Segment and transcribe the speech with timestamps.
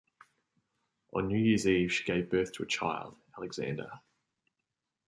[1.13, 3.99] On New Year's Eve she gave birth to a child, Alexander.